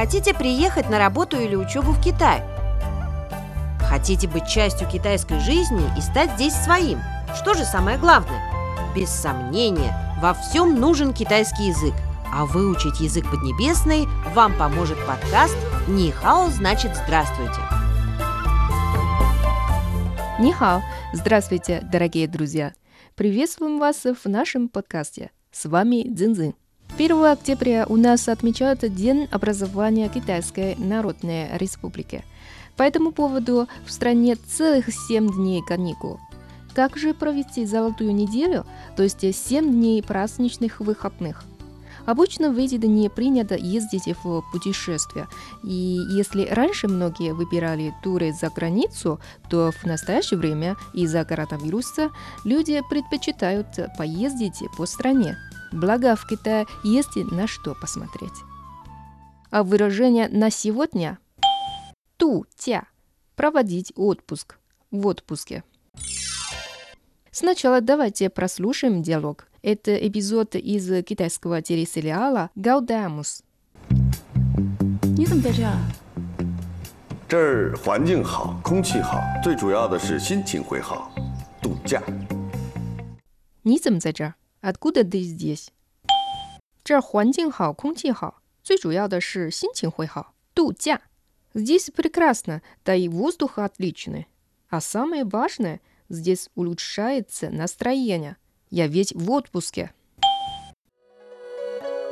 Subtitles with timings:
[0.00, 2.42] Хотите приехать на работу или учебу в Китай?
[3.80, 7.00] Хотите быть частью китайской жизни и стать здесь своим?
[7.34, 8.40] Что же самое главное?
[8.96, 11.92] Без сомнения, во всем нужен китайский язык.
[12.32, 17.60] А выучить язык поднебесный вам поможет подкаст «Нихао значит здравствуйте».
[20.40, 20.80] Нихао!
[21.12, 22.72] Здравствуйте, дорогие друзья!
[23.16, 25.30] Приветствуем вас в нашем подкасте.
[25.52, 26.54] С вами Цзиньцзин.
[27.00, 32.26] 1 октября у нас отмечают День образования Китайской Народной Республики.
[32.76, 36.20] По этому поводу в стране целых 7 дней каникул.
[36.74, 38.66] Как же провести золотую неделю,
[38.96, 41.44] то есть 7 дней праздничных выходных?
[42.06, 45.28] Обычно в эти дни принято ездить в путешествия.
[45.62, 52.10] И если раньше многие выбирали туры за границу, то в настоящее время из-за коронавируса
[52.44, 55.36] люди предпочитают поездить по стране.
[55.72, 58.32] Благо в Китае есть на что посмотреть.
[59.50, 61.18] А выражение «на сегодня»–
[62.16, 62.84] «ту-тя»–
[63.36, 64.58] проводить отпуск
[64.90, 65.64] в отпуске.
[67.30, 69.49] Сначала давайте прослушаем диалог.
[69.61, 73.41] Это эпизод из китайского телесериала «Гаудамус».
[75.17, 75.77] 你怎么在这儿？
[77.27, 81.11] 这儿环境好，空气好，最主要的是心情会好，
[81.61, 82.03] 度假。
[83.63, 84.35] 你怎么在这儿？
[84.61, 85.67] Откуда ты здесь？
[86.83, 90.33] 这儿环境好，空气好，最主要的是心情会好。
[90.53, 91.01] 度假。
[91.53, 94.27] Здесь прекрасно, да и воздух отличный.
[94.69, 95.79] А самое важное,
[96.09, 98.35] здесь улучшается настроение.
[98.69, 99.91] Я ведь в отпуске.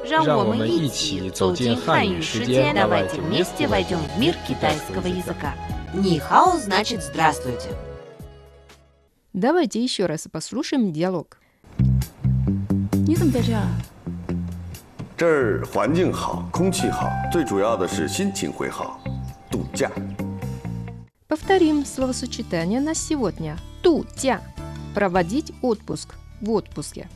[0.06, 5.56] 让让我我们一们一起起走走进进汉汉语语世世界界，давайте давайте вместе вместе войдем в мир китайского языка.
[5.94, 7.70] Нихао значит здравствуйте.
[9.32, 11.38] Давайте еще раз послушаем диалог.
[13.08, 13.68] 你怎么在这儿？
[15.16, 19.00] 这儿环境好，空气好，最主要的是心情会好，
[19.50, 19.90] 度假。
[21.30, 23.58] Повторим словосочетание на сегодня.
[23.82, 24.42] Тутя.
[24.94, 27.09] Проводить отпуск в отпуске.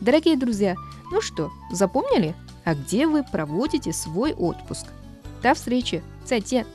[0.00, 0.76] Дорогие друзья,
[1.10, 2.34] ну что, запомнили?
[2.64, 4.86] А где вы проводите свой отпуск?
[5.42, 6.02] До встречи.
[6.24, 6.66] 再见.